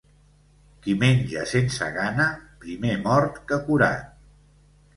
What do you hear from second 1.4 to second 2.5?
sense gana,